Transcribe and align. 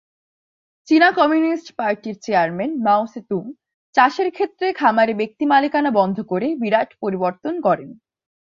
চীনা 0.87 1.09
কমিউনিস্ট 1.11 1.67
পার্টির 1.75 2.15
chairman 2.21 2.71
Mao 2.83 3.03
Tse 3.05 3.21
Tung, 3.29 3.43
চাষের 3.95 4.29
ক্ষেত্রে 4.31 4.67
খামারে 4.73 5.13
ব্যক্তি 5.13 5.43
মালিকানা 5.45 5.91
বন্ধ 5.91 6.17
করে 6.21 6.47
বিরাট 6.55 6.89
পরিবর্তন 7.01 7.53
করেন। 7.61 7.89